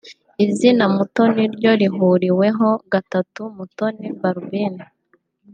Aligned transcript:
izina 0.45 0.83
Mutoni 0.95 1.43
ryo 1.55 1.71
rihuriweho 1.81 2.69
gatatu; 2.91 3.41
Mutoni 3.55 4.07
Balbine 4.19 4.83